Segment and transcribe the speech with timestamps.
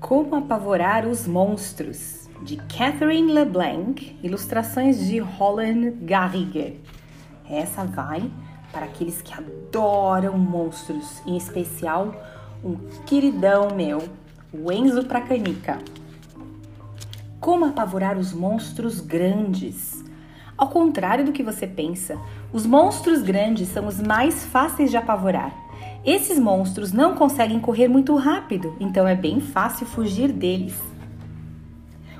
[0.00, 6.80] Como apavorar os monstros, de Catherine LeBlanc, ilustrações de Holland Garrigue.
[7.48, 8.30] Essa vai
[8.72, 12.14] para aqueles que adoram monstros, em especial
[12.62, 12.76] um
[13.06, 14.02] queridão meu,
[14.52, 15.78] o Enzo Pracanica.
[17.40, 20.04] Como apavorar os monstros grandes?
[20.58, 22.18] Ao contrário do que você pensa,
[22.52, 25.65] os monstros grandes são os mais fáceis de apavorar.
[26.06, 30.80] Esses monstros não conseguem correr muito rápido, então é bem fácil fugir deles.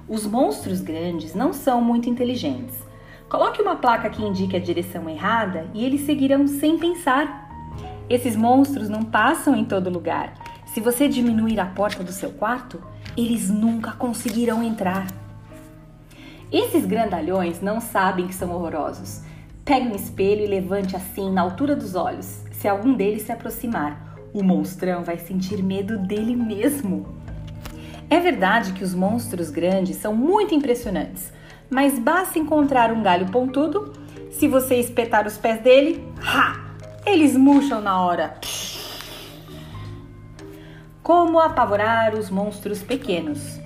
[0.08, 2.74] Os monstros grandes não são muito inteligentes.
[3.28, 7.48] Coloque uma placa que indique a direção errada e eles seguirão sem pensar.
[8.10, 10.34] Esses monstros não passam em todo lugar.
[10.66, 12.82] Se você diminuir a porta do seu quarto,
[13.16, 15.06] eles nunca conseguirão entrar.
[16.50, 19.22] Esses grandalhões não sabem que são horrorosos.
[19.64, 22.45] Pegue um espelho e levante assim na altura dos olhos.
[22.66, 27.06] Se algum deles se aproximar, o monstrão vai sentir medo dele mesmo.
[28.10, 31.32] É verdade que os monstros grandes são muito impressionantes,
[31.70, 33.92] mas basta encontrar um galho pontudo.
[34.32, 36.74] Se você espetar os pés dele, ha!
[37.06, 38.34] Eles murcham na hora.
[41.04, 43.60] Como apavorar os monstros pequenos?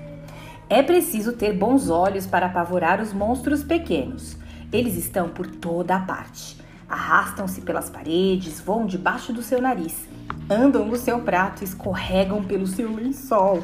[0.69, 4.37] É preciso ter bons olhos para apavorar os monstros pequenos.
[4.70, 6.59] Eles estão por toda a parte.
[6.91, 10.08] Arrastam-se pelas paredes, voam debaixo do seu nariz,
[10.50, 13.62] andam no seu prato, escorregam pelo seu lençol.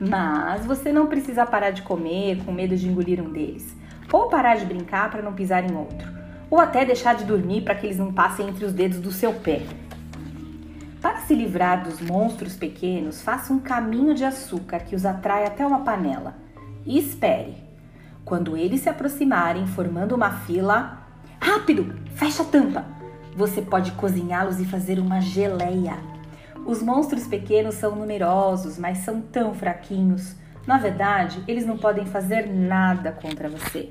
[0.00, 3.72] Mas você não precisa parar de comer com medo de engolir um deles,
[4.12, 6.08] ou parar de brincar para não pisar em outro,
[6.50, 9.32] ou até deixar de dormir para que eles não passem entre os dedos do seu
[9.32, 9.62] pé.
[11.00, 15.64] Para se livrar dos monstros pequenos, faça um caminho de açúcar que os atrai até
[15.64, 16.34] uma panela
[16.84, 17.54] e espere.
[18.24, 21.05] Quando eles se aproximarem, formando uma fila,
[21.40, 22.84] rápido, fecha a tampa.
[23.36, 25.98] Você pode cozinhá-los e fazer uma geleia.
[26.64, 30.34] Os monstros pequenos são numerosos, mas são tão fraquinhos.
[30.66, 33.90] Na verdade, eles não podem fazer nada contra você.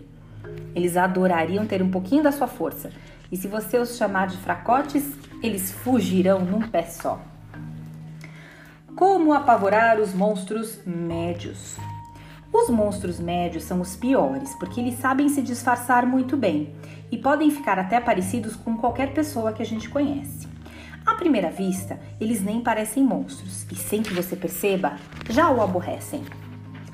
[0.75, 2.91] Eles adorariam ter um pouquinho da sua força,
[3.31, 7.19] e se você os chamar de fracotes, eles fugirão num pé só.
[8.95, 11.77] Como apavorar os monstros médios?
[12.57, 16.73] Os monstros médios são os piores, porque eles sabem se disfarçar muito bem
[17.11, 20.47] e podem ficar até parecidos com qualquer pessoa que a gente conhece.
[21.05, 24.95] À primeira vista, eles nem parecem monstros e, sem que você perceba,
[25.29, 26.23] já o aborrecem.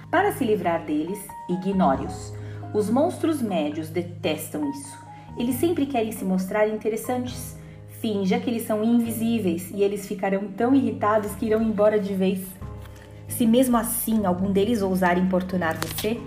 [0.10, 2.34] Para se livrar deles, ignore-os.
[2.74, 4.98] Os monstros médios detestam isso.
[5.38, 7.56] Eles sempre querem se mostrar interessantes.
[8.02, 12.42] Finja que eles são invisíveis e eles ficarão tão irritados que irão embora de vez.
[13.42, 16.22] Se mesmo assim algum deles ousar importunar você,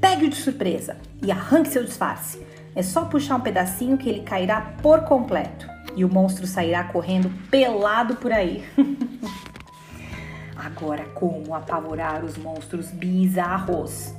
[0.00, 2.46] pegue-o de surpresa e arranque seu disfarce.
[2.76, 7.28] É só puxar um pedacinho que ele cairá por completo e o monstro sairá correndo
[7.50, 8.64] pelado por aí.
[10.54, 14.14] Agora, como apavorar os monstros bizarros?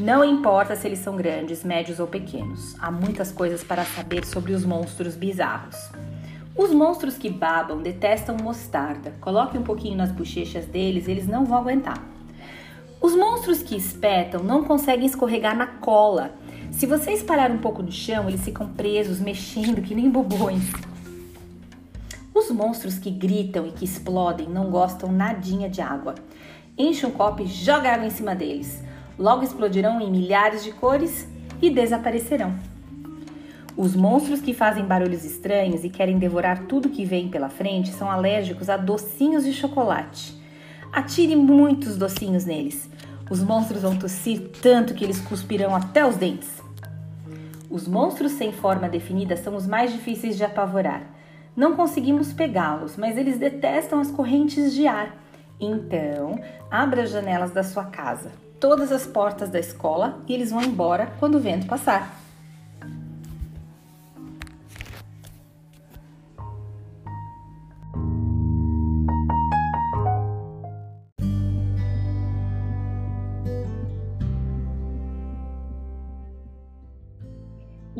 [0.00, 4.54] Não importa se eles são grandes, médios ou pequenos, há muitas coisas para saber sobre
[4.54, 5.76] os monstros bizarros.
[6.56, 9.12] Os monstros que babam detestam mostarda.
[9.20, 12.02] Coloque um pouquinho nas bochechas deles, eles não vão aguentar.
[13.00, 16.32] Os monstros que espetam não conseguem escorregar na cola.
[16.72, 20.64] Se você espalhar um pouco no chão, eles ficam presos, mexendo que nem bobões.
[22.34, 26.14] Os monstros que gritam e que explodem não gostam nadinha de água.
[26.76, 28.82] Enche um copo e joga água em cima deles
[29.18, 31.26] logo explodirão em milhares de cores
[31.60, 32.54] e desaparecerão.
[33.76, 38.10] Os monstros que fazem barulhos estranhos e querem devorar tudo que vem pela frente são
[38.10, 40.34] alérgicos a docinhos de chocolate.
[40.90, 42.88] Atire muitos docinhos neles.
[43.30, 46.62] Os monstros vão tossir tanto que eles cuspirão até os dentes.
[47.68, 51.02] Os monstros sem forma definida são os mais difíceis de apavorar.
[51.54, 55.14] Não conseguimos pegá-los, mas eles detestam as correntes de ar.
[55.60, 60.62] Então, abra as janelas da sua casa, todas as portas da escola e eles vão
[60.62, 62.25] embora quando o vento passar.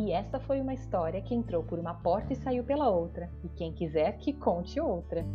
[0.07, 3.49] E esta foi uma história que entrou por uma porta e saiu pela outra, e
[3.49, 5.27] quem quiser que conte outra.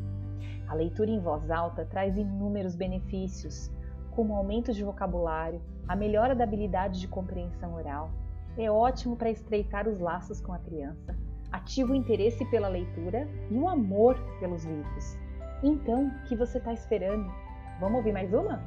[0.65, 3.69] A leitura em voz alta traz inúmeros benefícios,
[4.11, 8.11] como aumento de vocabulário, a melhora da habilidade de compreensão oral.
[8.57, 11.17] É ótimo para estreitar os laços com a criança,
[11.51, 15.17] ativa o interesse pela leitura e o amor pelos livros.
[15.61, 17.29] Então, o que você está esperando?
[17.77, 18.63] Vamos ouvir mais uma?